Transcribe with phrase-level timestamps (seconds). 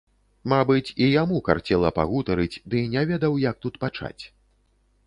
[0.53, 4.23] Мабыць, і яму карцела пагутарыць, ды не ведаў, як тут пачаць.